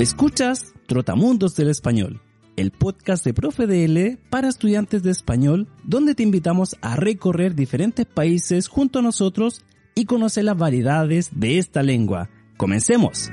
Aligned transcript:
Escuchas 0.00 0.72
Trotamundos 0.86 1.56
del 1.56 1.68
Español, 1.68 2.22
el 2.56 2.70
podcast 2.70 3.22
de 3.22 3.34
Profe 3.34 3.66
DL 3.66 4.16
para 4.30 4.48
estudiantes 4.48 5.02
de 5.02 5.10
español, 5.10 5.68
donde 5.84 6.14
te 6.14 6.22
invitamos 6.22 6.74
a 6.80 6.96
recorrer 6.96 7.54
diferentes 7.54 8.06
países 8.06 8.68
junto 8.68 9.00
a 9.00 9.02
nosotros 9.02 9.62
y 9.94 10.06
conocer 10.06 10.44
las 10.44 10.56
variedades 10.56 11.38
de 11.38 11.58
esta 11.58 11.82
lengua. 11.82 12.30
¡Comencemos! 12.56 13.28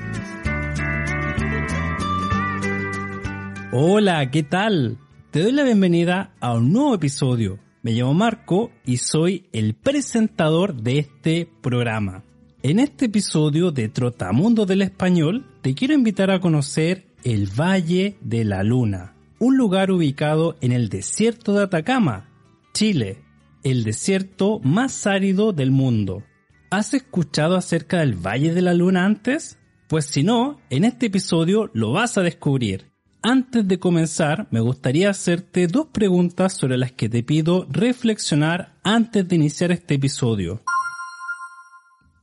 Hola, 3.71 4.29
¿qué 4.29 4.43
tal? 4.43 4.97
Te 5.31 5.43
doy 5.43 5.53
la 5.53 5.63
bienvenida 5.63 6.35
a 6.41 6.53
un 6.53 6.73
nuevo 6.73 6.95
episodio. 6.95 7.59
Me 7.81 7.93
llamo 7.93 8.13
Marco 8.13 8.71
y 8.83 8.97
soy 8.97 9.47
el 9.53 9.73
presentador 9.73 10.75
de 10.75 10.99
este 10.99 11.49
programa. 11.61 12.25
En 12.63 12.79
este 12.79 13.05
episodio 13.05 13.69
de 13.69 13.87
Trotamundo 13.87 14.65
del 14.65 14.81
Español 14.81 15.45
te 15.61 15.75
quiero 15.75 15.93
invitar 15.93 16.31
a 16.31 16.39
conocer 16.39 17.05
el 17.23 17.47
Valle 17.47 18.17
de 18.21 18.43
la 18.45 18.63
Luna, 18.63 19.13
un 19.37 19.57
lugar 19.57 19.91
ubicado 19.91 20.57
en 20.59 20.71
el 20.71 20.89
desierto 20.89 21.53
de 21.53 21.63
Atacama, 21.63 22.29
Chile, 22.73 23.21
el 23.63 23.83
desierto 23.83 24.59
más 24.63 25.05
árido 25.05 25.53
del 25.53 25.69
mundo. 25.69 26.23
¿Has 26.71 26.95
escuchado 26.95 27.57
acerca 27.57 27.99
del 27.99 28.15
Valle 28.15 28.55
de 28.55 28.63
la 28.63 28.73
Luna 28.73 29.05
antes? 29.05 29.59
Pues 29.87 30.05
si 30.05 30.23
no, 30.23 30.59
en 30.71 30.83
este 30.83 31.05
episodio 31.05 31.69
lo 31.73 31.91
vas 31.91 32.17
a 32.17 32.23
descubrir. 32.23 32.91
Antes 33.21 33.67
de 33.67 33.77
comenzar, 33.77 34.47
me 34.49 34.61
gustaría 34.61 35.11
hacerte 35.11 35.67
dos 35.67 35.87
preguntas 35.87 36.53
sobre 36.53 36.77
las 36.77 36.91
que 36.91 37.07
te 37.07 37.21
pido 37.21 37.67
reflexionar 37.69 38.73
antes 38.83 39.27
de 39.27 39.35
iniciar 39.35 39.71
este 39.71 39.93
episodio. 39.93 40.63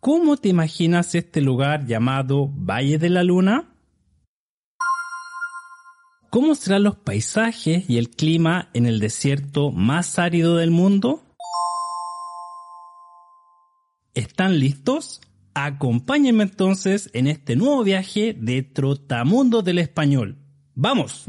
¿Cómo 0.04 0.36
te 0.36 0.50
imaginas 0.50 1.14
este 1.14 1.40
lugar 1.40 1.86
llamado 1.86 2.50
Valle 2.54 2.98
de 2.98 3.08
la 3.08 3.24
Luna? 3.24 3.74
¿Cómo 6.28 6.54
serán 6.54 6.82
los 6.82 6.96
paisajes 6.96 7.88
y 7.88 7.96
el 7.96 8.10
clima 8.10 8.68
en 8.74 8.84
el 8.84 9.00
desierto 9.00 9.72
más 9.72 10.18
árido 10.18 10.56
del 10.56 10.70
mundo? 10.70 11.22
¿Están 14.12 14.58
listos? 14.58 15.22
Acompáñenme 15.54 16.42
entonces 16.42 17.08
en 17.14 17.26
este 17.26 17.56
nuevo 17.56 17.82
viaje 17.82 18.36
de 18.38 18.62
Trotamundo 18.62 19.62
del 19.62 19.78
Español. 19.78 20.36
¡Vamos! 20.74 21.24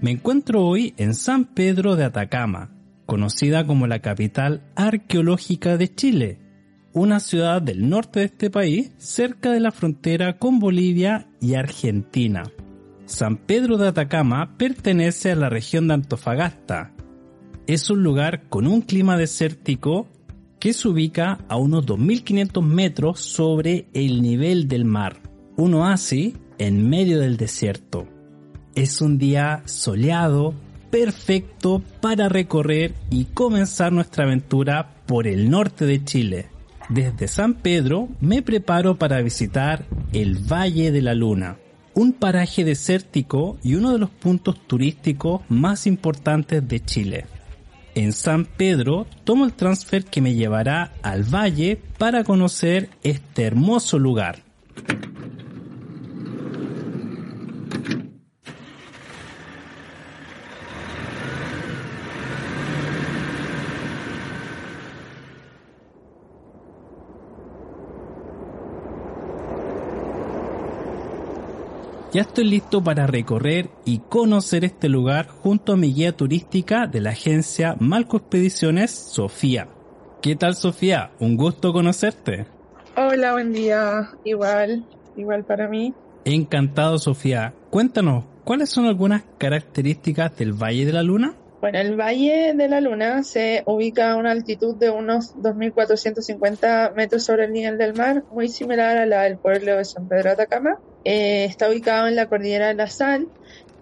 Me 0.00 0.12
encuentro 0.12 0.64
hoy 0.64 0.94
en 0.96 1.16
San 1.16 1.44
Pedro 1.44 1.96
de 1.96 2.04
Atacama, 2.04 2.70
conocida 3.06 3.66
como 3.66 3.86
la 3.86 4.00
capital 4.00 4.62
arqueológica 4.76 5.76
de 5.76 5.94
Chile, 5.94 6.38
una 6.92 7.20
ciudad 7.20 7.60
del 7.60 7.88
norte 7.88 8.20
de 8.20 8.26
este 8.26 8.50
país, 8.50 8.92
cerca 8.98 9.50
de 9.50 9.60
la 9.60 9.72
frontera 9.72 10.38
con 10.38 10.58
Bolivia 10.58 11.28
y 11.40 11.54
Argentina. 11.54 12.44
San 13.06 13.36
Pedro 13.36 13.76
de 13.76 13.88
Atacama 13.88 14.56
pertenece 14.56 15.32
a 15.32 15.36
la 15.36 15.50
región 15.50 15.88
de 15.88 15.94
Antofagasta. 15.94 16.92
Es 17.66 17.90
un 17.90 18.02
lugar 18.02 18.48
con 18.48 18.66
un 18.66 18.80
clima 18.80 19.16
desértico 19.16 20.06
que 20.58 20.72
se 20.72 20.88
ubica 20.88 21.40
a 21.48 21.56
unos 21.56 21.84
2.500 21.84 22.62
metros 22.62 23.20
sobre 23.20 23.88
el 23.92 24.22
nivel 24.22 24.68
del 24.68 24.84
mar, 24.84 25.20
un 25.56 25.74
oasis 25.74 26.34
en 26.58 26.88
medio 26.88 27.18
del 27.20 27.36
desierto. 27.36 28.08
Es 28.74 29.00
un 29.00 29.18
día 29.18 29.62
soleado, 29.66 30.54
perfecto 30.94 31.82
para 32.00 32.28
recorrer 32.28 32.94
y 33.10 33.24
comenzar 33.24 33.92
nuestra 33.92 34.26
aventura 34.26 34.94
por 35.06 35.26
el 35.26 35.50
norte 35.50 35.86
de 35.86 36.04
Chile. 36.04 36.46
Desde 36.88 37.26
San 37.26 37.54
Pedro 37.54 38.10
me 38.20 38.42
preparo 38.42 38.96
para 38.96 39.20
visitar 39.20 39.86
el 40.12 40.36
Valle 40.36 40.92
de 40.92 41.02
la 41.02 41.14
Luna, 41.14 41.56
un 41.94 42.12
paraje 42.12 42.62
desértico 42.64 43.58
y 43.64 43.74
uno 43.74 43.90
de 43.90 43.98
los 43.98 44.10
puntos 44.10 44.68
turísticos 44.68 45.40
más 45.48 45.88
importantes 45.88 46.68
de 46.68 46.78
Chile. 46.78 47.26
En 47.96 48.12
San 48.12 48.44
Pedro 48.44 49.08
tomo 49.24 49.46
el 49.46 49.52
transfer 49.52 50.04
que 50.04 50.20
me 50.20 50.34
llevará 50.34 50.92
al 51.02 51.24
valle 51.24 51.76
para 51.98 52.22
conocer 52.22 52.88
este 53.02 53.42
hermoso 53.42 53.98
lugar. 53.98 54.43
Ya 72.14 72.20
estoy 72.20 72.44
listo 72.44 72.80
para 72.80 73.08
recorrer 73.08 73.70
y 73.84 73.98
conocer 73.98 74.64
este 74.64 74.88
lugar 74.88 75.26
junto 75.26 75.72
a 75.72 75.76
mi 75.76 75.92
guía 75.92 76.12
turística 76.12 76.86
de 76.86 77.00
la 77.00 77.10
agencia 77.10 77.74
Malco 77.80 78.18
Expediciones, 78.18 78.92
Sofía. 78.92 79.66
¿Qué 80.22 80.36
tal 80.36 80.54
Sofía? 80.54 81.10
Un 81.18 81.36
gusto 81.36 81.72
conocerte. 81.72 82.46
Hola, 82.96 83.32
buen 83.32 83.52
día. 83.52 84.12
Igual, 84.22 84.86
igual 85.16 85.42
para 85.42 85.66
mí. 85.66 85.92
Encantado 86.24 86.98
Sofía. 86.98 87.52
Cuéntanos, 87.70 88.26
¿cuáles 88.44 88.70
son 88.70 88.86
algunas 88.86 89.24
características 89.38 90.36
del 90.36 90.52
Valle 90.52 90.86
de 90.86 90.92
la 90.92 91.02
Luna? 91.02 91.34
Bueno, 91.60 91.80
el 91.80 91.98
Valle 91.98 92.54
de 92.54 92.68
la 92.68 92.80
Luna 92.80 93.24
se 93.24 93.64
ubica 93.66 94.12
a 94.12 94.16
una 94.16 94.30
altitud 94.30 94.76
de 94.76 94.88
unos 94.88 95.34
2.450 95.38 96.94
metros 96.94 97.24
sobre 97.24 97.46
el 97.46 97.52
nivel 97.52 97.76
del 97.76 97.94
mar, 97.94 98.22
muy 98.30 98.46
similar 98.46 98.98
a 98.98 99.04
la 99.04 99.22
del 99.22 99.36
pueblo 99.36 99.78
de 99.78 99.84
San 99.84 100.06
Pedro 100.06 100.26
de 100.26 100.30
Atacama. 100.30 100.78
Eh, 101.04 101.44
está 101.44 101.68
ubicado 101.68 102.08
en 102.08 102.16
la 102.16 102.28
cordillera 102.28 102.68
de 102.68 102.74
la 102.74 102.88
Sal, 102.88 103.28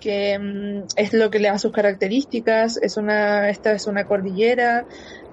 que 0.02 0.38
mm, 0.38 0.86
es 0.96 1.12
lo 1.12 1.30
que 1.30 1.38
le 1.38 1.48
da 1.48 1.58
sus 1.58 1.72
características. 1.72 2.76
Es 2.76 2.96
una, 2.96 3.48
esta 3.48 3.72
es 3.72 3.86
una 3.86 4.04
cordillera 4.04 4.84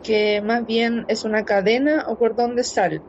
que 0.03 0.41
más 0.41 0.65
bien 0.65 1.05
es 1.07 1.25
una 1.25 1.43
cadena 1.43 2.05
o 2.07 2.17
cordón 2.17 2.55
de 2.55 2.63
sal. 2.63 3.01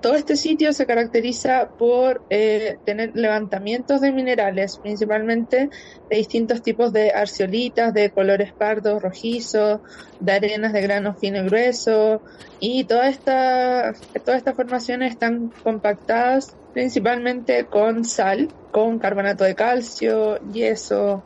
Todo 0.00 0.16
este 0.16 0.34
sitio 0.34 0.72
se 0.72 0.84
caracteriza 0.84 1.68
por 1.78 2.24
eh, 2.28 2.76
tener 2.84 3.12
levantamientos 3.14 4.00
de 4.00 4.10
minerales, 4.10 4.78
principalmente 4.78 5.70
de 6.10 6.16
distintos 6.16 6.60
tipos 6.60 6.92
de 6.92 7.12
arciolitas, 7.12 7.94
de 7.94 8.10
colores 8.10 8.52
pardos, 8.52 9.00
rojizos, 9.00 9.80
de 10.18 10.32
arenas 10.32 10.72
de 10.72 10.80
grano 10.82 11.14
fino 11.14 11.38
y 11.38 11.44
grueso, 11.44 12.20
y 12.58 12.82
toda 12.82 13.08
esta, 13.08 13.94
todas 14.24 14.38
estas 14.38 14.56
formaciones 14.56 15.12
están 15.12 15.52
compactadas 15.62 16.56
principalmente 16.72 17.66
con 17.66 18.04
sal, 18.04 18.48
con 18.70 18.98
carbonato 18.98 19.44
de 19.44 19.54
calcio, 19.54 20.38
yeso, 20.52 21.22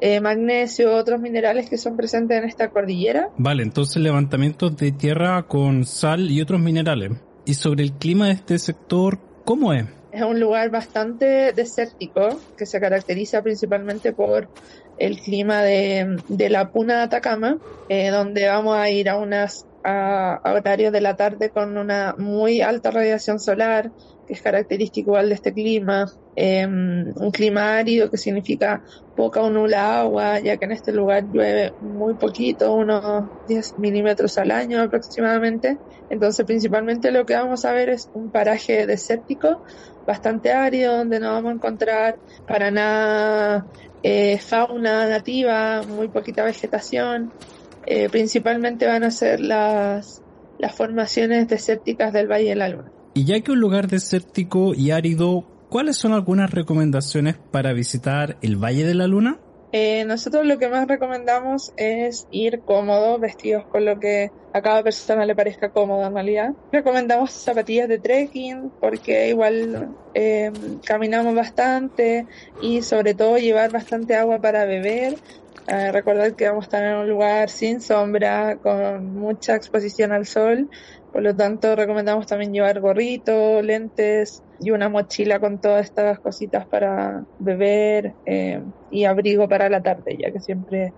eh, 0.00 0.20
magnesio, 0.20 0.94
otros 0.94 1.20
minerales 1.20 1.68
que 1.68 1.76
son 1.76 1.96
presentes 1.96 2.38
en 2.38 2.44
esta 2.44 2.70
cordillera. 2.70 3.28
Vale, 3.36 3.62
entonces 3.62 4.02
levantamientos 4.02 4.76
de 4.76 4.92
tierra 4.92 5.42
con 5.44 5.84
sal 5.84 6.30
y 6.30 6.40
otros 6.40 6.60
minerales. 6.60 7.12
Y 7.44 7.54
sobre 7.54 7.82
el 7.82 7.92
clima 7.92 8.26
de 8.26 8.32
este 8.32 8.58
sector, 8.58 9.18
¿cómo 9.44 9.72
es? 9.72 9.86
Es 10.12 10.22
un 10.22 10.40
lugar 10.40 10.70
bastante 10.70 11.52
desértico 11.52 12.40
que 12.56 12.66
se 12.66 12.80
caracteriza 12.80 13.42
principalmente 13.42 14.12
por 14.12 14.48
el 14.98 15.20
clima 15.20 15.62
de, 15.62 16.18
la 16.50 16.70
Puna 16.70 16.96
de 16.96 17.02
Atacama, 17.02 17.58
eh, 17.88 18.08
donde 18.10 18.48
vamos 18.48 18.76
a 18.76 18.90
ir 18.90 19.08
a 19.08 19.16
unas 19.16 19.66
a, 19.84 20.40
horarios 20.44 20.92
de 20.92 21.00
la 21.00 21.16
tarde 21.16 21.50
con 21.50 21.78
una 21.78 22.14
muy 22.18 22.60
alta 22.60 22.90
radiación 22.90 23.38
solar, 23.38 23.90
que 24.30 24.34
es 24.34 24.42
característico 24.42 25.10
igual 25.10 25.28
de 25.28 25.34
este 25.34 25.52
clima, 25.52 26.06
em, 26.36 27.12
un 27.16 27.32
clima 27.32 27.78
árido 27.78 28.08
que 28.08 28.16
significa 28.16 28.80
poca 29.16 29.40
o 29.42 29.50
nula 29.50 30.02
agua, 30.02 30.38
ya 30.38 30.56
que 30.56 30.66
en 30.66 30.70
este 30.70 30.92
lugar 30.92 31.24
llueve 31.32 31.72
muy 31.80 32.14
poquito, 32.14 32.72
unos 32.72 33.24
10 33.48 33.80
milímetros 33.80 34.38
al 34.38 34.52
año 34.52 34.80
aproximadamente. 34.82 35.78
Entonces 36.10 36.46
principalmente 36.46 37.10
lo 37.10 37.26
que 37.26 37.34
vamos 37.34 37.64
a 37.64 37.72
ver 37.72 37.88
es 37.88 38.08
un 38.14 38.30
paraje 38.30 38.86
desértico 38.86 39.64
bastante 40.06 40.52
árido, 40.52 40.98
donde 40.98 41.18
no 41.18 41.32
vamos 41.32 41.50
a 41.50 41.54
encontrar 41.54 42.16
para 42.46 42.70
nada 42.70 43.66
eh, 44.04 44.38
fauna 44.38 45.08
nativa, 45.08 45.82
muy 45.82 46.06
poquita 46.06 46.44
vegetación, 46.44 47.32
eh, 47.84 48.08
principalmente 48.08 48.86
van 48.86 49.02
a 49.02 49.10
ser 49.10 49.40
las, 49.40 50.22
las 50.58 50.72
formaciones 50.72 51.48
desérticas 51.48 52.12
del 52.12 52.30
Valle 52.30 52.50
de 52.50 52.54
la 52.54 52.68
Luna. 52.68 52.92
Y 53.12 53.24
ya 53.24 53.40
que 53.40 53.52
un 53.52 53.60
lugar 53.60 53.88
desértico 53.88 54.72
y 54.74 54.92
árido, 54.92 55.44
¿cuáles 55.68 55.96
son 55.96 56.12
algunas 56.12 56.50
recomendaciones 56.50 57.36
para 57.50 57.72
visitar 57.72 58.36
el 58.40 58.56
Valle 58.56 58.84
de 58.84 58.94
la 58.94 59.08
Luna? 59.08 59.40
Eh, 59.72 60.04
nosotros 60.04 60.46
lo 60.46 60.58
que 60.58 60.68
más 60.68 60.88
recomendamos 60.88 61.72
es 61.76 62.26
ir 62.32 62.60
cómodos, 62.60 63.20
vestidos 63.20 63.64
con 63.66 63.84
lo 63.84 64.00
que 64.00 64.32
a 64.52 64.62
cada 64.62 64.82
persona 64.82 65.24
le 65.26 65.36
parezca 65.36 65.70
cómodo 65.70 66.04
en 66.06 66.14
realidad. 66.14 66.54
Recomendamos 66.72 67.30
zapatillas 67.30 67.88
de 67.88 67.98
trekking 67.98 68.70
porque 68.80 69.28
igual 69.28 69.90
eh, 70.14 70.50
caminamos 70.84 71.34
bastante 71.34 72.26
y 72.60 72.82
sobre 72.82 73.14
todo 73.14 73.38
llevar 73.38 73.70
bastante 73.70 74.16
agua 74.16 74.40
para 74.40 74.64
beber 74.64 75.14
eh, 75.68 75.92
recordar 75.92 76.34
que 76.34 76.48
vamos 76.48 76.64
a 76.64 76.66
estar 76.66 76.84
en 76.84 76.96
un 76.96 77.08
lugar 77.08 77.48
sin 77.48 77.80
sombra, 77.80 78.56
con 78.56 79.14
mucha 79.14 79.54
exposición 79.54 80.10
al 80.10 80.26
sol 80.26 80.68
Por 81.12 81.22
lo 81.22 81.34
tanto, 81.34 81.74
recomendamos 81.74 82.26
también 82.26 82.52
llevar 82.52 82.80
gorrito, 82.80 83.62
lentes 83.62 84.42
y 84.60 84.70
una 84.70 84.88
mochila 84.88 85.40
con 85.40 85.60
todas 85.60 85.84
estas 85.84 86.20
cositas 86.20 86.66
para 86.66 87.24
beber 87.38 88.14
eh, 88.26 88.62
y 88.90 89.04
abrigo 89.04 89.48
para 89.48 89.68
la 89.68 89.82
tarde, 89.82 90.16
ya 90.20 90.30
que 90.30 90.40
siempre 90.40 90.92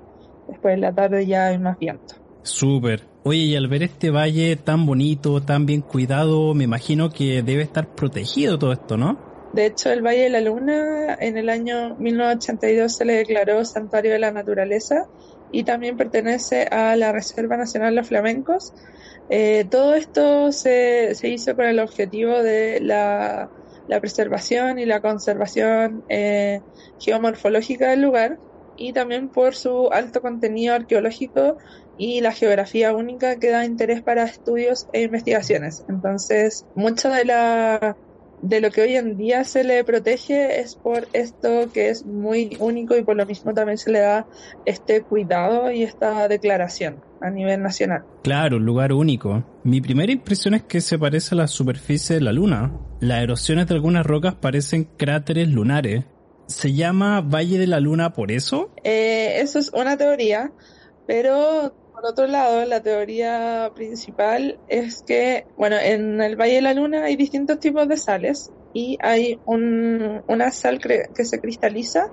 después 0.48 0.74
de 0.74 0.80
la 0.80 0.92
tarde 0.92 1.26
ya 1.26 1.46
hay 1.46 1.58
más 1.58 1.78
viento. 1.78 2.14
Súper. 2.42 3.04
Oye, 3.22 3.38
y 3.38 3.56
al 3.56 3.68
ver 3.68 3.84
este 3.84 4.10
valle 4.10 4.56
tan 4.56 4.84
bonito, 4.84 5.40
tan 5.42 5.64
bien 5.64 5.80
cuidado, 5.80 6.54
me 6.54 6.64
imagino 6.64 7.10
que 7.10 7.42
debe 7.42 7.62
estar 7.62 7.94
protegido 7.94 8.58
todo 8.58 8.72
esto, 8.72 8.96
¿no? 8.96 9.32
De 9.52 9.66
hecho, 9.66 9.92
el 9.92 10.00
Valle 10.00 10.22
de 10.22 10.30
la 10.30 10.40
Luna 10.40 11.14
en 11.20 11.36
el 11.36 11.50
año 11.50 11.94
1982 11.96 12.96
se 12.96 13.04
le 13.04 13.14
declaró 13.16 13.64
Santuario 13.66 14.12
de 14.12 14.18
la 14.18 14.32
Naturaleza 14.32 15.06
y 15.52 15.64
también 15.64 15.98
pertenece 15.98 16.64
a 16.64 16.96
la 16.96 17.12
Reserva 17.12 17.58
Nacional 17.58 17.94
Los 17.94 18.08
Flamencos. 18.08 18.72
Eh, 19.28 19.64
todo 19.70 19.94
esto 19.94 20.52
se, 20.52 21.14
se, 21.14 21.28
hizo 21.28 21.54
con 21.56 21.66
el 21.66 21.78
objetivo 21.78 22.42
de 22.42 22.80
la, 22.80 23.50
la 23.88 24.00
preservación 24.00 24.78
y 24.78 24.86
la 24.86 25.00
conservación 25.00 26.04
eh, 26.08 26.60
geomorfológica 26.98 27.90
del 27.90 28.02
lugar 28.02 28.38
y 28.76 28.92
también 28.92 29.28
por 29.28 29.54
su 29.54 29.90
alto 29.92 30.20
contenido 30.20 30.74
arqueológico 30.74 31.58
y 31.98 32.20
la 32.20 32.32
geografía 32.32 32.94
única 32.94 33.38
que 33.38 33.50
da 33.50 33.64
interés 33.64 34.02
para 34.02 34.24
estudios 34.24 34.88
e 34.92 35.02
investigaciones. 35.02 35.84
Entonces, 35.88 36.66
mucho 36.74 37.10
de 37.10 37.24
la 37.24 37.96
de 38.40 38.60
lo 38.60 38.72
que 38.72 38.82
hoy 38.82 38.96
en 38.96 39.16
día 39.16 39.44
se 39.44 39.62
le 39.62 39.84
protege 39.84 40.60
es 40.60 40.74
por 40.74 41.06
esto 41.12 41.70
que 41.72 41.90
es 41.90 42.04
muy 42.04 42.56
único 42.58 42.96
y 42.96 43.04
por 43.04 43.14
lo 43.14 43.24
mismo 43.24 43.54
también 43.54 43.78
se 43.78 43.92
le 43.92 44.00
da 44.00 44.26
este 44.64 45.02
cuidado 45.02 45.70
y 45.70 45.84
esta 45.84 46.26
declaración 46.26 47.00
a 47.22 47.30
nivel 47.30 47.62
nacional. 47.62 48.04
Claro, 48.22 48.56
un 48.56 48.64
lugar 48.64 48.92
único. 48.92 49.44
Mi 49.64 49.80
primera 49.80 50.12
impresión 50.12 50.54
es 50.54 50.62
que 50.62 50.80
se 50.80 50.98
parece 50.98 51.34
a 51.34 51.38
la 51.38 51.46
superficie 51.46 52.16
de 52.16 52.22
la 52.22 52.32
Luna. 52.32 52.72
Las 53.00 53.22
erosiones 53.22 53.66
de 53.66 53.74
algunas 53.74 54.04
rocas 54.04 54.34
parecen 54.34 54.84
cráteres 54.96 55.48
lunares. 55.48 56.04
¿Se 56.46 56.72
llama 56.72 57.20
Valle 57.20 57.58
de 57.58 57.66
la 57.66 57.80
Luna 57.80 58.12
por 58.12 58.32
eso? 58.32 58.70
Eh, 58.84 59.40
eso 59.40 59.58
es 59.58 59.70
una 59.72 59.96
teoría, 59.96 60.52
pero 61.06 61.74
por 61.92 62.04
otro 62.06 62.26
lado, 62.26 62.64
la 62.64 62.82
teoría 62.82 63.70
principal 63.74 64.58
es 64.68 65.02
que, 65.02 65.46
bueno, 65.56 65.76
en 65.76 66.20
el 66.20 66.36
Valle 66.36 66.56
de 66.56 66.62
la 66.62 66.74
Luna 66.74 67.04
hay 67.04 67.16
distintos 67.16 67.60
tipos 67.60 67.86
de 67.88 67.96
sales 67.96 68.50
y 68.74 68.98
hay 69.00 69.38
un, 69.46 70.22
una 70.26 70.50
sal 70.50 70.80
que 70.80 71.24
se 71.24 71.40
cristaliza 71.40 72.10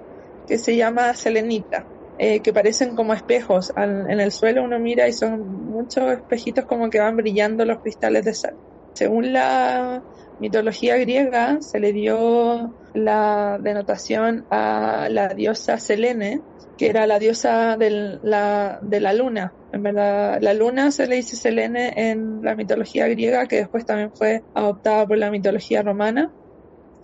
que 0.50 0.58
se 0.58 0.76
llama 0.76 1.14
selenita, 1.14 1.86
eh, 2.20 2.42
que 2.42 2.52
parecen 2.52 2.96
como 2.96 3.14
espejos. 3.14 3.72
en 3.78 4.20
el 4.20 4.32
suelo 4.32 4.64
uno 4.64 4.78
mira 4.78 5.08
y 5.08 5.14
son 5.14 5.70
muchos 5.72 6.12
espejitos 6.12 6.66
como 6.66 6.90
que 6.90 7.00
van 7.00 7.16
brillando 7.16 7.64
los 7.64 7.80
cristales 7.80 8.26
de 8.26 8.34
sal. 8.34 8.56
Según 8.94 9.32
la 9.32 10.04
mitología 10.40 10.98
griega, 10.98 11.62
se 11.62 11.80
le 11.80 11.94
dio 11.94 12.76
la 12.94 13.58
denotación 13.62 14.46
a 14.50 15.08
la 15.10 15.30
diosa 15.30 15.78
Selene, 15.78 16.42
que 16.78 16.90
era 16.90 17.08
la 17.08 17.20
diosa 17.20 17.78
la, 17.78 18.80
de 18.82 19.00
la 19.00 19.14
luna. 19.14 19.54
En 19.72 19.84
verdad, 19.84 20.40
la 20.42 20.54
luna 20.54 20.92
se 20.92 21.08
le 21.08 21.16
dice 21.16 21.38
Selene 21.38 21.94
en 21.96 22.42
la 22.42 22.56
mitología 22.56 23.08
griega, 23.08 23.46
que 23.46 23.58
después 23.58 23.86
también 23.86 24.12
fue 24.14 24.44
adoptada 24.54 25.08
por 25.08 25.18
la 25.18 25.32
mitología 25.32 25.84
romana. 25.84 26.34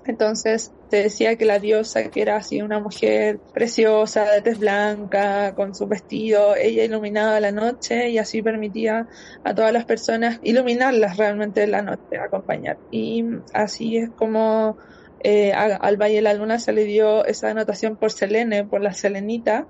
Entonces, 0.05 0.73
te 0.89 1.03
decía 1.03 1.35
que 1.35 1.45
la 1.45 1.59
diosa, 1.59 2.09
que 2.09 2.21
era 2.21 2.37
así 2.37 2.61
una 2.61 2.79
mujer 2.79 3.39
preciosa, 3.53 4.25
de 4.31 4.41
tez 4.41 4.59
blanca, 4.59 5.55
con 5.55 5.73
su 5.73 5.87
vestido, 5.87 6.55
ella 6.55 6.83
iluminaba 6.83 7.39
la 7.39 7.51
noche 7.51 8.09
y 8.09 8.17
así 8.17 8.41
permitía 8.41 9.07
a 9.43 9.55
todas 9.55 9.73
las 9.73 9.85
personas 9.85 10.39
iluminarlas 10.43 11.17
realmente 11.17 11.63
en 11.63 11.71
la 11.71 11.81
noche, 11.81 12.17
acompañar. 12.17 12.77
Y 12.91 13.25
así 13.53 13.97
es 13.97 14.09
como 14.11 14.77
eh, 15.21 15.53
al 15.53 15.97
Valle 15.97 16.17
de 16.17 16.21
la 16.21 16.33
Luna 16.33 16.59
se 16.59 16.71
le 16.71 16.83
dio 16.83 17.25
esa 17.25 17.49
anotación 17.49 17.95
por 17.95 18.11
Selene, 18.11 18.63
por 18.63 18.81
la 18.81 18.93
Selenita, 18.93 19.67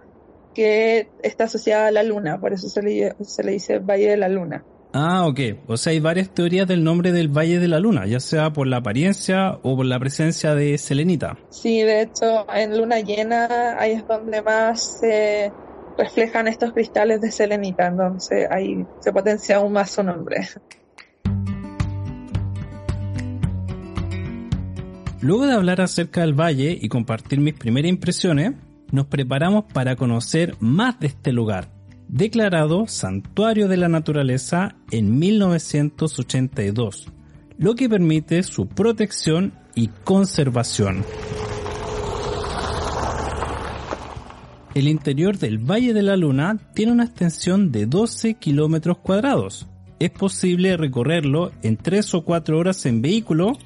que 0.54 1.10
está 1.24 1.46
asociada 1.46 1.88
a 1.88 1.92
la 1.92 2.04
Luna, 2.04 2.40
por 2.40 2.54
eso 2.54 2.68
se 2.68 2.82
le, 2.82 3.16
se 3.22 3.44
le 3.44 3.54
dice 3.54 3.80
Valle 3.80 4.10
de 4.10 4.18
la 4.18 4.30
Luna. 4.30 4.64
Ah, 4.98 5.28
ok. 5.28 5.40
O 5.68 5.76
sea, 5.76 5.92
hay 5.92 6.00
varias 6.00 6.30
teorías 6.30 6.66
del 6.70 6.82
nombre 6.82 7.12
del 7.12 7.28
Valle 7.28 7.60
de 7.60 7.68
la 7.68 7.82
Luna, 7.82 8.08
ya 8.08 8.22
sea 8.22 8.54
por 8.54 8.66
la 8.66 8.78
apariencia 8.78 9.60
o 9.62 9.76
por 9.76 9.86
la 9.86 10.00
presencia 10.00 10.56
de 10.56 10.78
Selenita. 10.78 11.38
Sí, 11.50 11.82
de 11.82 12.04
hecho, 12.04 12.50
en 12.54 12.78
luna 12.78 13.02
llena 13.02 13.76
ahí 13.78 13.92
es 13.92 14.08
donde 14.08 14.42
más 14.42 15.00
se 15.02 15.52
reflejan 15.98 16.48
estos 16.48 16.72
cristales 16.72 17.20
de 17.20 17.30
Selenita, 17.30 17.88
entonces 17.88 18.48
ahí 18.50 18.86
se 19.02 19.12
potencia 19.12 19.58
aún 19.58 19.74
más 19.74 19.92
su 19.92 20.02
nombre. 20.02 20.48
Luego 25.20 25.46
de 25.46 25.56
hablar 25.56 25.82
acerca 25.82 26.22
del 26.22 26.40
valle 26.40 26.78
y 26.80 26.88
compartir 26.88 27.42
mis 27.42 27.56
primeras 27.56 27.90
impresiones, 27.90 28.54
nos 28.94 29.08
preparamos 29.08 29.66
para 29.74 29.98
conocer 29.98 30.56
más 30.62 31.02
de 31.02 31.08
este 31.08 31.34
lugar, 31.34 31.75
declarado 32.16 32.88
Santuario 32.88 33.68
de 33.68 33.76
la 33.76 33.90
Naturaleza 33.90 34.78
en 34.90 35.20
1982, 35.20 37.12
lo 37.58 37.76
que 37.76 37.90
permite 37.90 38.42
su 38.44 38.70
protección 38.70 39.52
y 39.76 39.90
conservación. 40.06 41.04
El 44.74 44.88
interior 44.88 45.38
del 45.38 45.58
Valle 45.58 45.94
de 45.94 46.04
la 46.04 46.16
Luna 46.16 46.58
tiene 46.74 46.94
una 46.94 47.04
extensión 47.04 47.74
de 47.74 47.86
12 47.86 48.36
kilómetros 48.36 49.00
cuadrados. 49.00 49.68
Es 50.00 50.12
posible 50.12 50.78
recorrerlo 50.78 51.52
en 51.64 51.76
3 51.76 52.14
o 52.14 52.24
4 52.24 52.58
horas 52.58 52.86
en 52.86 53.02
vehículo 53.02 53.58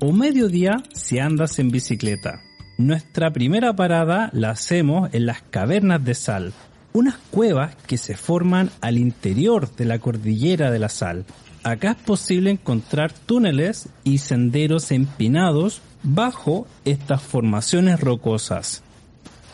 o 0.00 0.12
mediodía 0.12 0.82
si 0.92 1.20
andas 1.20 1.58
en 1.58 1.70
bicicleta. 1.70 2.42
Nuestra 2.76 3.32
primera 3.32 3.74
parada 3.74 4.28
la 4.34 4.50
hacemos 4.50 5.08
en 5.14 5.24
las 5.24 5.40
cavernas 5.40 6.04
de 6.04 6.14
sal, 6.14 6.52
unas 6.94 7.16
cuevas 7.32 7.74
que 7.88 7.98
se 7.98 8.16
forman 8.16 8.70
al 8.80 8.98
interior 8.98 9.68
de 9.74 9.84
la 9.84 9.98
cordillera 9.98 10.70
de 10.70 10.78
la 10.78 10.88
sal. 10.88 11.24
Acá 11.64 11.90
es 11.90 11.96
posible 11.96 12.50
encontrar 12.50 13.12
túneles 13.12 13.88
y 14.04 14.18
senderos 14.18 14.92
empinados 14.92 15.82
bajo 16.04 16.68
estas 16.84 17.20
formaciones 17.20 17.98
rocosas. 17.98 18.84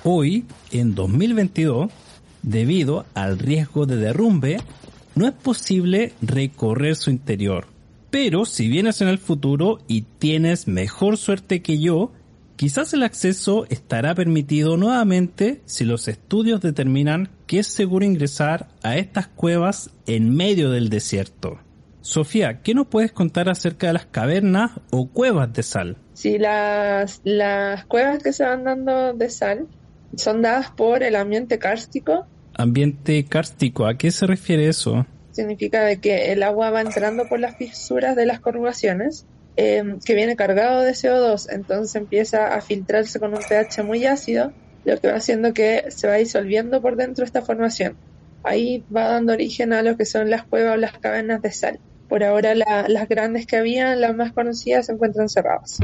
Hoy, 0.04 0.44
en 0.70 0.94
2022, 0.94 1.90
debido 2.42 3.06
al 3.14 3.38
riesgo 3.38 3.86
de 3.86 3.96
derrumbe, 3.96 4.58
no 5.14 5.26
es 5.26 5.32
posible 5.32 6.12
recorrer 6.20 6.94
su 6.94 7.10
interior. 7.10 7.68
Pero 8.10 8.44
si 8.44 8.68
vienes 8.68 9.00
en 9.00 9.08
el 9.08 9.18
futuro 9.18 9.78
y 9.88 10.02
tienes 10.02 10.68
mejor 10.68 11.16
suerte 11.16 11.62
que 11.62 11.78
yo, 11.78 12.12
quizás 12.60 12.92
el 12.92 13.04
acceso 13.04 13.64
estará 13.70 14.14
permitido 14.14 14.76
nuevamente 14.76 15.62
si 15.64 15.86
los 15.86 16.08
estudios 16.08 16.60
determinan 16.60 17.30
que 17.46 17.60
es 17.60 17.66
seguro 17.66 18.04
ingresar 18.04 18.68
a 18.82 18.98
estas 18.98 19.28
cuevas 19.28 19.88
en 20.06 20.36
medio 20.36 20.70
del 20.70 20.90
desierto. 20.90 21.58
Sofía, 22.02 22.60
¿qué 22.60 22.74
nos 22.74 22.88
puedes 22.88 23.12
contar 23.12 23.48
acerca 23.48 23.86
de 23.86 23.94
las 23.94 24.04
cavernas 24.04 24.72
o 24.90 25.08
cuevas 25.08 25.50
de 25.54 25.62
sal? 25.62 25.96
Sí, 26.12 26.36
las, 26.36 27.22
las 27.24 27.86
cuevas 27.86 28.22
que 28.22 28.34
se 28.34 28.44
van 28.44 28.64
dando 28.64 29.14
de 29.14 29.30
sal 29.30 29.66
son 30.14 30.42
dadas 30.42 30.70
por 30.70 31.02
el 31.02 31.16
ambiente 31.16 31.58
kárstico. 31.58 32.26
Ambiente 32.52 33.24
kárstico, 33.24 33.86
¿a 33.86 33.96
qué 33.96 34.10
se 34.10 34.26
refiere 34.26 34.68
eso? 34.68 35.06
significa 35.30 35.82
de 35.84 35.98
que 35.98 36.32
el 36.32 36.42
agua 36.42 36.68
va 36.70 36.82
entrando 36.82 37.26
por 37.26 37.40
las 37.40 37.56
fisuras 37.56 38.16
de 38.16 38.26
las 38.26 38.40
corrugaciones, 38.40 39.24
em, 39.56 39.98
que 40.00 40.14
viene 40.14 40.36
cargado 40.36 40.82
de 40.82 40.92
CO2, 40.92 41.48
entonces 41.50 41.94
empieza 41.96 42.54
a 42.54 42.60
filtrarse 42.60 43.18
con 43.20 43.34
un 43.34 43.40
pH 43.40 43.82
muy 43.82 44.06
ácido, 44.06 44.52
lo 44.84 44.98
que 44.98 45.08
va 45.08 45.16
haciendo 45.16 45.52
que 45.52 45.84
se 45.90 46.06
va 46.06 46.14
disolviendo 46.14 46.80
por 46.80 46.96
dentro 46.96 47.24
esta 47.24 47.42
formación. 47.42 47.96
Ahí 48.42 48.84
va 48.94 49.08
dando 49.08 49.32
origen 49.32 49.72
a 49.72 49.82
lo 49.82 49.96
que 49.96 50.06
son 50.06 50.30
las 50.30 50.44
cuevas 50.44 50.74
o 50.74 50.76
las 50.76 50.98
cavernas 50.98 51.42
de 51.42 51.52
sal. 51.52 51.78
Por 52.08 52.24
ahora 52.24 52.54
las 52.54 53.08
grandes 53.08 53.46
que 53.46 53.56
habían, 53.56 54.00
las 54.00 54.16
más 54.16 54.32
conocidas, 54.32 54.86
se 54.86 54.92
encuentran 54.92 55.28
cerradas. 55.28 55.78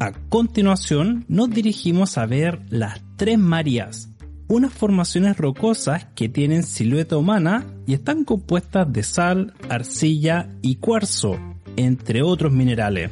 A 0.00 0.12
continuación, 0.28 1.24
nos 1.28 1.50
dirigimos 1.50 2.16
a 2.16 2.26
ver 2.26 2.60
las 2.70 3.02
Tres 3.16 3.36
Marías, 3.36 4.08
unas 4.48 4.72
formaciones 4.72 5.36
rocosas 5.36 6.06
que 6.14 6.28
tienen 6.28 6.62
silueta 6.62 7.16
humana 7.16 7.66
y 7.86 7.94
están 7.94 8.24
compuestas 8.24 8.90
de 8.92 9.02
sal, 9.02 9.54
arcilla 9.68 10.48
y 10.62 10.76
cuarzo, 10.76 11.38
entre 11.76 12.22
otros 12.22 12.52
minerales. 12.52 13.10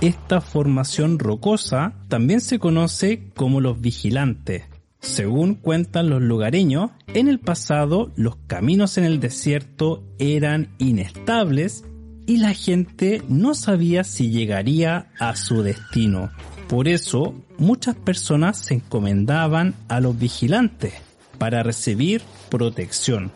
Esta 0.00 0.40
formación 0.40 1.18
rocosa 1.18 1.92
también 2.08 2.40
se 2.40 2.58
conoce 2.58 3.30
como 3.36 3.60
los 3.60 3.80
vigilantes. 3.80 4.64
Según 4.98 5.54
cuentan 5.54 6.10
los 6.10 6.22
lugareños, 6.22 6.90
en 7.08 7.28
el 7.28 7.38
pasado 7.38 8.10
los 8.16 8.36
caminos 8.46 8.98
en 8.98 9.04
el 9.04 9.20
desierto 9.20 10.02
eran 10.18 10.70
inestables 10.78 11.84
y 12.26 12.38
la 12.38 12.52
gente 12.54 13.22
no 13.28 13.54
sabía 13.54 14.04
si 14.04 14.30
llegaría 14.30 15.10
a 15.18 15.36
su 15.36 15.62
destino. 15.62 16.30
Por 16.70 16.86
eso, 16.86 17.34
muchas 17.58 17.96
personas 17.96 18.56
se 18.56 18.74
encomendaban 18.74 19.74
a 19.88 19.98
los 19.98 20.16
vigilantes 20.16 20.94
para 21.36 21.64
recibir 21.64 22.22
protección. 22.48 23.32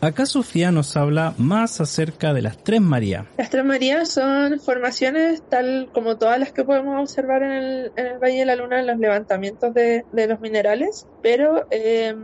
Acá 0.00 0.24
Sofía 0.24 0.72
nos 0.72 0.96
habla 0.96 1.34
más 1.36 1.82
acerca 1.82 2.32
de 2.32 2.40
las 2.40 2.56
Tres 2.64 2.80
Marías. 2.80 3.26
Las 3.36 3.50
Tres 3.50 3.66
Marías 3.66 4.08
son 4.08 4.58
formaciones 4.58 5.42
tal 5.50 5.90
como 5.92 6.16
todas 6.16 6.38
las 6.38 6.52
que 6.52 6.64
podemos 6.64 6.98
observar 6.98 7.42
en 7.42 7.52
el, 7.52 8.18
Valle 8.22 8.38
de 8.38 8.46
la 8.46 8.56
Luna 8.56 8.80
en 8.80 8.86
los 8.86 8.98
levantamientos 8.98 9.74
de, 9.74 10.04
los 10.10 10.40
minerales, 10.40 11.06
pero 11.22 11.66
eh, 11.70 12.16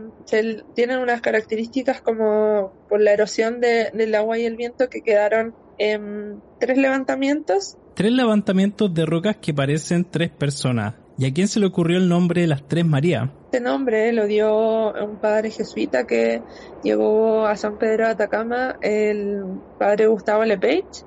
tienen 0.73 0.97
unas 0.97 1.21
características 1.21 2.01
como 2.01 2.73
por 2.89 3.01
la 3.01 3.11
erosión 3.11 3.61
del 3.61 4.15
agua 4.15 4.39
y 4.39 4.45
el 4.45 4.55
viento 4.55 4.89
que 4.89 5.01
quedaron 5.01 5.53
en 5.77 6.41
tres 6.59 6.79
levantamientos. 6.79 7.77
Tres 7.95 8.11
levantamientos 8.11 8.93
de 8.93 9.05
rocas 9.05 9.37
que 9.37 9.53
parecen 9.53 10.03
tres 10.03 10.29
personas. 10.29 10.95
¿Y 11.17 11.27
a 11.27 11.33
quién 11.33 11.47
se 11.47 11.61
le 11.61 11.67
ocurrió 11.67 11.97
el 11.97 12.09
nombre 12.09 12.41
de 12.41 12.47
las 12.47 12.67
Tres 12.67 12.85
Marías? 12.85 13.29
Este 13.45 13.61
nombre 13.61 14.11
lo 14.11 14.27
dio 14.27 14.91
un 14.91 15.15
padre 15.21 15.49
jesuita 15.49 16.05
que 16.05 16.41
llegó 16.83 17.45
a 17.45 17.55
San 17.55 17.77
Pedro 17.77 18.03
de 18.03 18.11
Atacama, 18.11 18.75
el 18.81 19.45
padre 19.79 20.07
Gustavo 20.07 20.43
Lepage. 20.43 21.05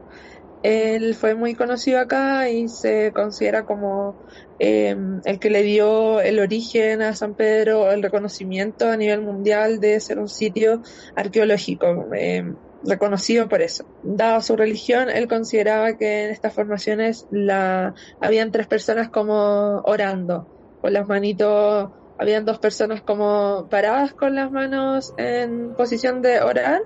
Él 0.63 1.15
fue 1.15 1.35
muy 1.35 1.55
conocido 1.55 2.01
acá 2.01 2.49
y 2.49 2.69
se 2.69 3.13
considera 3.13 3.67
como 3.67 4.17
em, 4.59 5.21
el 5.27 5.39
que 5.39 5.51
le 5.51 5.63
dio 5.65 6.23
el 6.23 6.39
origen 6.39 7.03
a 7.03 7.15
San 7.15 7.35
Pedro, 7.35 7.93
el 7.93 8.03
reconocimiento 8.03 8.91
a 8.91 8.97
nivel 8.97 9.21
mundial 9.21 9.79
de 9.79 10.01
ser 10.01 10.19
un 10.19 10.31
sitio 10.31 10.81
arqueológico. 11.15 12.09
Em, 12.15 12.57
reconocido 12.85 13.49
por 13.49 13.63
eso. 13.63 13.85
Dado 14.03 14.41
su 14.41 14.57
religión, 14.57 15.11
él 15.11 15.29
consideraba 15.29 15.97
que 15.97 16.25
en 16.25 16.31
estas 16.31 16.53
formaciones 16.53 17.27
la, 17.31 17.95
habían 18.21 18.53
tres 18.53 18.67
personas 18.67 19.09
como 19.09 19.81
orando, 19.85 20.79
con 20.81 20.93
las 20.93 21.09
manitos, 21.09 21.91
habían 22.19 22.45
dos 22.45 22.59
personas 22.59 23.03
como 23.03 23.69
paradas 23.71 24.13
con 24.13 24.35
las 24.35 24.51
manos 24.51 25.15
en 25.17 25.75
posición 25.75 26.23
de 26.23 26.41
orar 26.41 26.83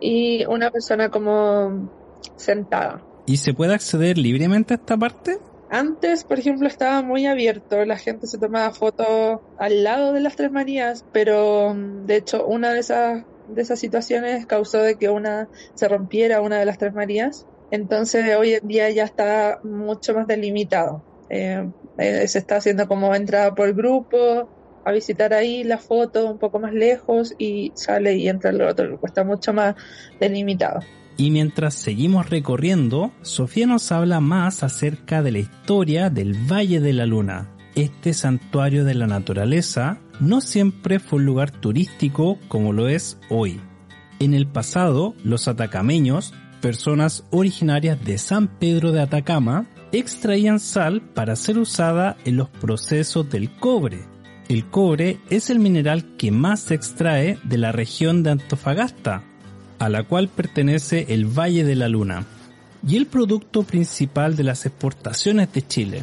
y 0.00 0.44
una 0.46 0.70
persona 0.70 1.08
como 1.10 1.90
sentada. 2.36 3.02
¿Y 3.26 3.36
se 3.36 3.54
puede 3.54 3.74
acceder 3.74 4.18
libremente 4.18 4.74
a 4.74 4.76
esta 4.76 4.96
parte? 4.96 5.38
Antes, 5.70 6.24
por 6.24 6.38
ejemplo, 6.38 6.68
estaba 6.68 7.00
muy 7.00 7.24
abierto, 7.24 7.84
la 7.86 7.96
gente 7.96 8.26
se 8.26 8.36
tomaba 8.36 8.72
fotos 8.72 9.40
al 9.58 9.84
lado 9.84 10.12
de 10.12 10.20
las 10.20 10.36
Tres 10.36 10.50
Marías, 10.50 11.06
pero 11.12 11.74
de 12.04 12.16
hecho 12.16 12.44
una 12.44 12.72
de 12.72 12.80
esas 12.80 13.24
de 13.54 13.62
esas 13.62 13.78
situaciones 13.78 14.46
causó 14.46 14.78
de 14.78 14.96
que 14.96 15.08
una 15.08 15.48
se 15.74 15.88
rompiera 15.88 16.40
una 16.40 16.58
de 16.58 16.66
las 16.66 16.78
tres 16.78 16.94
Marías. 16.94 17.46
Entonces 17.70 18.36
hoy 18.36 18.54
en 18.54 18.68
día 18.68 18.90
ya 18.90 19.04
está 19.04 19.60
mucho 19.62 20.14
más 20.14 20.26
delimitado. 20.26 21.02
Eh, 21.30 21.68
eh, 21.98 22.28
se 22.28 22.38
está 22.38 22.56
haciendo 22.56 22.86
como 22.88 23.14
entrada 23.14 23.54
por 23.54 23.72
grupo, 23.74 24.48
a 24.84 24.92
visitar 24.92 25.32
ahí 25.32 25.64
la 25.64 25.78
foto 25.78 26.30
un 26.30 26.38
poco 26.38 26.58
más 26.58 26.72
lejos 26.72 27.34
y 27.38 27.72
sale 27.74 28.16
y 28.16 28.28
entra 28.28 28.50
el 28.50 28.60
otro 28.62 28.88
grupo. 28.88 29.06
Está 29.06 29.24
mucho 29.24 29.52
más 29.52 29.74
delimitado. 30.20 30.80
Y 31.16 31.30
mientras 31.30 31.74
seguimos 31.74 32.30
recorriendo, 32.30 33.12
Sofía 33.22 33.66
nos 33.66 33.92
habla 33.92 34.20
más 34.20 34.62
acerca 34.62 35.22
de 35.22 35.32
la 35.32 35.38
historia 35.38 36.10
del 36.10 36.34
Valle 36.34 36.80
de 36.80 36.92
la 36.92 37.06
Luna, 37.06 37.50
este 37.74 38.12
santuario 38.12 38.84
de 38.84 38.94
la 38.94 39.06
naturaleza 39.06 39.98
no 40.22 40.40
siempre 40.40 41.00
fue 41.00 41.18
un 41.18 41.26
lugar 41.26 41.50
turístico 41.50 42.38
como 42.46 42.72
lo 42.72 42.88
es 42.88 43.18
hoy. 43.28 43.60
En 44.20 44.34
el 44.34 44.46
pasado, 44.46 45.14
los 45.24 45.48
atacameños, 45.48 46.32
personas 46.60 47.24
originarias 47.30 48.04
de 48.04 48.18
San 48.18 48.46
Pedro 48.46 48.92
de 48.92 49.02
Atacama, 49.02 49.66
extraían 49.90 50.60
sal 50.60 51.02
para 51.02 51.34
ser 51.34 51.58
usada 51.58 52.16
en 52.24 52.36
los 52.36 52.48
procesos 52.48 53.28
del 53.30 53.50
cobre. 53.50 54.04
El 54.48 54.66
cobre 54.66 55.18
es 55.28 55.50
el 55.50 55.58
mineral 55.58 56.16
que 56.16 56.30
más 56.30 56.60
se 56.60 56.74
extrae 56.74 57.38
de 57.42 57.58
la 57.58 57.72
región 57.72 58.22
de 58.22 58.30
Antofagasta, 58.30 59.24
a 59.80 59.88
la 59.88 60.04
cual 60.04 60.28
pertenece 60.28 61.06
el 61.08 61.26
Valle 61.26 61.64
de 61.64 61.74
la 61.74 61.88
Luna, 61.88 62.26
y 62.86 62.96
el 62.96 63.06
producto 63.06 63.64
principal 63.64 64.36
de 64.36 64.44
las 64.44 64.66
exportaciones 64.66 65.52
de 65.52 65.66
Chile. 65.66 66.02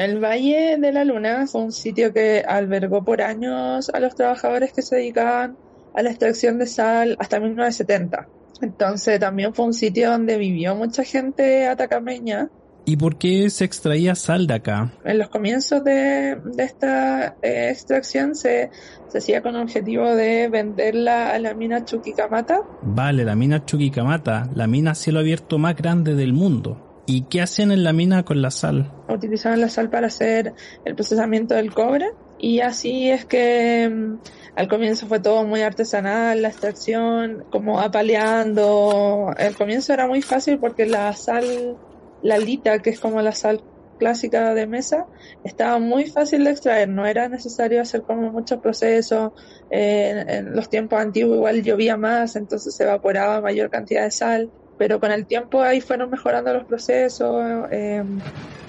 El 0.00 0.18
Valle 0.18 0.78
de 0.78 0.92
la 0.92 1.04
Luna 1.04 1.46
fue 1.46 1.60
un 1.60 1.72
sitio 1.72 2.10
que 2.10 2.42
albergó 2.48 3.04
por 3.04 3.20
años 3.20 3.90
a 3.90 4.00
los 4.00 4.14
trabajadores 4.14 4.72
que 4.72 4.80
se 4.80 4.96
dedicaban 4.96 5.58
a 5.92 6.00
la 6.00 6.08
extracción 6.08 6.58
de 6.58 6.66
sal 6.66 7.16
hasta 7.18 7.38
1970. 7.38 8.26
Entonces 8.62 9.20
también 9.20 9.52
fue 9.52 9.66
un 9.66 9.74
sitio 9.74 10.10
donde 10.10 10.38
vivió 10.38 10.74
mucha 10.74 11.04
gente 11.04 11.66
atacameña. 11.66 12.48
¿Y 12.86 12.96
por 12.96 13.18
qué 13.18 13.50
se 13.50 13.66
extraía 13.66 14.14
sal 14.14 14.46
de 14.46 14.54
acá? 14.54 14.90
En 15.04 15.18
los 15.18 15.28
comienzos 15.28 15.84
de, 15.84 16.40
esta 16.56 17.36
eh, 17.42 17.68
extracción 17.70 18.34
se, 18.34 18.70
se 19.08 19.18
hacía 19.18 19.42
con 19.42 19.54
el 19.54 19.64
objetivo 19.64 20.14
de 20.14 20.48
venderla 20.48 21.34
a 21.34 21.38
la 21.38 21.52
mina 21.52 21.84
Chuquicamata. 21.84 22.62
Vale, 22.80 23.22
la 23.22 23.36
mina 23.36 23.66
Chuquicamata, 23.66 24.48
la 24.54 24.66
mina 24.66 24.94
cielo 24.94 25.20
abierto 25.20 25.58
más 25.58 25.76
grande 25.76 26.14
del 26.14 26.32
mundo. 26.32 26.89
¿Y 27.10 27.22
qué 27.22 27.42
hacían 27.42 27.72
en 27.72 27.82
la 27.82 27.92
mina 27.92 28.24
con 28.24 28.40
la 28.40 28.52
sal? 28.52 28.88
Utilizaban 29.08 29.60
la 29.60 29.68
sal 29.68 29.90
para 29.90 30.06
hacer 30.06 30.54
el 30.84 30.94
procesamiento 30.94 31.54
del 31.56 31.74
cobre 31.74 32.12
y 32.38 32.60
así 32.60 33.10
es 33.10 33.24
que 33.24 33.90
mm, 33.90 34.18
al 34.54 34.68
comienzo 34.68 35.08
fue 35.08 35.18
todo 35.18 35.44
muy 35.44 35.62
artesanal, 35.62 36.40
la 36.40 36.48
extracción, 36.48 37.46
como 37.50 37.80
apaleando. 37.80 39.34
El 39.36 39.56
comienzo 39.56 39.92
era 39.92 40.06
muy 40.06 40.22
fácil 40.22 40.60
porque 40.60 40.86
la 40.86 41.12
sal, 41.14 41.76
la 42.22 42.38
lita, 42.38 42.78
que 42.78 42.90
es 42.90 43.00
como 43.00 43.20
la 43.22 43.32
sal 43.32 43.60
clásica 43.98 44.54
de 44.54 44.68
mesa, 44.68 45.06
estaba 45.42 45.80
muy 45.80 46.06
fácil 46.06 46.44
de 46.44 46.52
extraer, 46.52 46.88
no 46.88 47.06
era 47.06 47.28
necesario 47.28 47.82
hacer 47.82 48.02
como 48.02 48.30
muchos 48.30 48.60
procesos. 48.60 49.32
en 49.68 50.54
los 50.54 50.70
tiempos 50.70 51.00
antiguos 51.00 51.38
igual 51.38 51.62
llovía 51.64 51.96
más, 51.96 52.36
entonces 52.36 52.72
se 52.72 52.84
evaporaba 52.84 53.40
mayor 53.40 53.68
cantidad 53.68 54.04
de 54.04 54.12
sal 54.12 54.50
pero 54.80 54.98
con 54.98 55.12
el 55.12 55.26
tiempo 55.26 55.60
ahí 55.60 55.82
fueron 55.82 56.08
mejorando 56.08 56.54
los 56.54 56.64
procesos, 56.64 57.44
eh, 57.70 58.02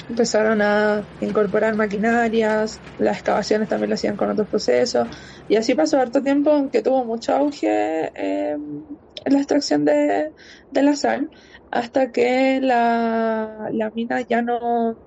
empezaron 0.09 0.61
a 0.61 1.05
incorporar 1.21 1.73
maquinarias, 1.75 2.81
las 2.99 3.15
excavaciones 3.15 3.69
también 3.69 3.91
lo 3.91 3.93
hacían 3.93 4.17
con 4.17 4.29
otros 4.29 4.49
procesos, 4.49 5.07
y 5.47 5.55
así 5.55 5.73
pasó 5.73 6.01
harto 6.01 6.21
tiempo 6.21 6.53
en 6.57 6.69
que 6.69 6.81
tuvo 6.81 7.05
mucho 7.05 7.33
auge 7.33 8.11
eh, 8.13 8.57
la 9.25 9.37
extracción 9.37 9.85
de, 9.85 10.33
la 10.73 10.97
sal, 10.97 11.29
hasta 11.71 12.11
que 12.11 12.59
la, 12.59 13.69
la 13.71 13.89
mina 13.91 14.19
ya 14.19 14.41
no 14.41 14.97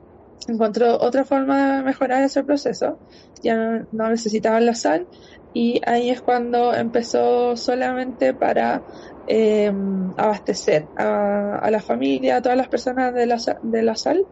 encontró 0.49 0.99
otra 0.99 1.27
forma 1.27 1.77
de 1.77 1.83
mejorar 1.83 2.23
ese 2.23 2.43
proceso, 2.45 2.99
ya 3.43 3.57
no, 3.57 3.87
no 3.93 4.09
necesitaban 4.09 4.65
la 4.65 4.75
sal, 4.75 5.07
y 5.55 5.81
ahí 5.87 6.11
es 6.11 6.21
cuando 6.21 6.75
empezó 6.75 7.57
solamente 7.57 8.35
para 8.35 8.83
eh, 9.29 9.73
abastecer 10.17 10.87
a, 10.97 11.69
la 11.71 11.81
familia, 11.81 12.37
a 12.37 12.43
todas 12.43 12.59
las 12.59 12.69
personas 12.69 13.15
de 13.15 13.27
la, 13.27 13.39
de 13.63 13.83
la 13.83 13.95
sal 13.95 14.27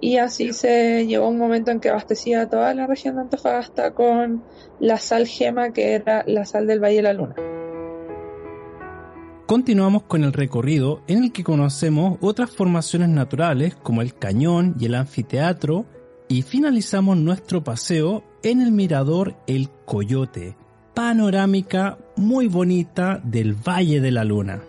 y 0.00 0.16
así 0.16 0.52
se 0.52 1.06
llegó 1.06 1.28
un 1.28 1.38
momento 1.38 1.70
en 1.70 1.80
que 1.80 1.90
abastecía 1.90 2.48
toda 2.48 2.72
la 2.72 2.86
región 2.86 3.16
de 3.16 3.22
Antofagasta 3.22 3.92
con 3.92 4.42
la 4.78 4.96
sal 4.98 5.26
gema 5.26 5.72
que 5.72 5.92
era 5.92 6.24
la 6.26 6.46
sal 6.46 6.66
del 6.66 6.82
Valle 6.82 6.96
de 6.96 7.02
la 7.02 7.12
Luna. 7.12 7.34
Continuamos 9.46 10.04
con 10.04 10.22
el 10.22 10.32
recorrido 10.32 11.02
en 11.08 11.24
el 11.24 11.32
que 11.32 11.42
conocemos 11.42 12.16
otras 12.20 12.50
formaciones 12.50 13.08
naturales 13.08 13.74
como 13.74 14.00
el 14.00 14.14
cañón 14.14 14.76
y 14.78 14.86
el 14.86 14.94
anfiteatro 14.94 15.86
y 16.28 16.42
finalizamos 16.42 17.16
nuestro 17.16 17.64
paseo 17.64 18.22
en 18.44 18.60
el 18.62 18.70
mirador 18.70 19.34
El 19.48 19.68
Coyote, 19.84 20.56
panorámica 21.00 21.96
muy 22.16 22.46
bonita 22.46 23.22
del 23.24 23.54
Valle 23.54 24.02
de 24.02 24.10
la 24.10 24.22
Luna. 24.22 24.60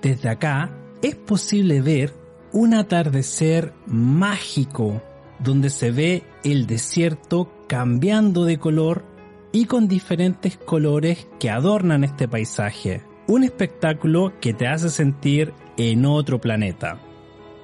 Desde 0.00 0.28
acá 0.28 0.70
es 1.02 1.16
posible 1.16 1.80
ver 1.80 2.12
un 2.52 2.72
atardecer 2.72 3.72
mágico 3.84 5.02
donde 5.40 5.70
se 5.70 5.90
ve 5.90 6.22
el 6.44 6.68
desierto 6.68 7.50
cambiando 7.66 8.44
de 8.44 8.58
color 8.58 9.04
y 9.50 9.64
con 9.64 9.88
diferentes 9.88 10.56
colores 10.56 11.26
que 11.40 11.50
adornan 11.50 12.04
este 12.04 12.28
paisaje. 12.28 13.02
Un 13.26 13.42
espectáculo 13.42 14.34
que 14.40 14.54
te 14.54 14.68
hace 14.68 14.88
sentir 14.88 15.52
en 15.76 16.06
otro 16.06 16.40
planeta. 16.40 17.00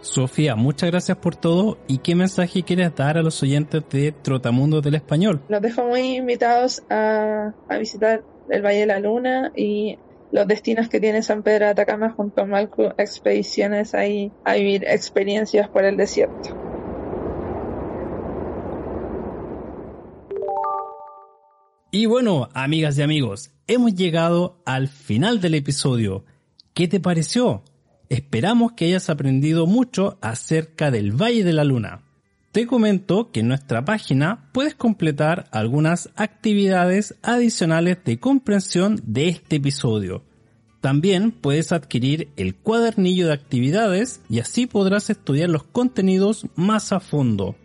Sofía, 0.02 0.56
muchas 0.56 0.90
gracias 0.90 1.16
por 1.18 1.36
todo 1.36 1.78
y 1.86 1.98
qué 1.98 2.16
mensaje 2.16 2.64
quieres 2.64 2.94
dar 2.96 3.16
a 3.16 3.22
los 3.22 3.40
oyentes 3.42 3.84
de 3.88 4.10
Trotamundo 4.10 4.80
del 4.80 4.96
Español. 4.96 5.40
Los 5.48 5.62
dejo 5.62 5.84
muy 5.84 6.16
invitados 6.16 6.82
a, 6.90 7.52
visitar 7.78 8.24
el 8.50 8.62
Valle 8.62 8.80
de 8.80 8.86
la 8.86 8.98
Luna 8.98 9.52
y 9.54 9.98
los 10.32 10.48
destinos 10.48 10.88
que 10.88 10.98
tiene 10.98 11.22
San 11.22 11.44
Pedro 11.44 11.66
de 11.66 11.70
Atacama 11.70 12.10
junto 12.10 12.42
a 12.42 12.46
Malcu 12.46 12.82
Expediciones 12.98 13.94
ahí 13.94 14.32
a 14.44 14.54
vivir 14.54 14.84
experiencias 14.88 15.68
por 15.68 15.84
el 15.84 15.96
desierto. 15.96 16.56
Y 21.92 22.06
bueno, 22.06 22.48
amigas 22.54 22.98
y 22.98 23.02
amigos, 23.02 23.52
hemos 23.68 23.94
llegado 23.94 24.60
al 24.64 24.88
final 24.88 25.40
del 25.40 25.54
episodio. 25.54 26.24
¿Qué 26.74 26.88
te 26.88 26.98
pareció? 26.98 27.62
Esperamos 28.12 28.72
que 28.72 28.84
hayas 28.84 29.08
aprendido 29.08 29.66
mucho 29.66 30.18
acerca 30.20 30.90
del 30.90 31.12
Valle 31.12 31.44
de 31.44 31.54
la 31.54 31.64
Luna. 31.64 32.02
Te 32.52 32.66
comento 32.66 33.30
que 33.32 33.40
en 33.40 33.48
nuestra 33.48 33.86
página 33.86 34.50
puedes 34.52 34.74
completar 34.74 35.46
algunas 35.50 36.10
actividades 36.14 37.14
adicionales 37.22 37.96
de 38.04 38.20
comprensión 38.20 39.00
de 39.06 39.28
este 39.28 39.56
episodio. 39.56 40.22
También 40.82 41.30
puedes 41.30 41.72
adquirir 41.72 42.28
el 42.36 42.54
cuadernillo 42.54 43.28
de 43.28 43.32
actividades 43.32 44.20
y 44.28 44.40
así 44.40 44.66
podrás 44.66 45.08
estudiar 45.08 45.48
los 45.48 45.62
contenidos 45.62 46.44
más 46.54 46.92
a 46.92 47.00
fondo. 47.00 47.56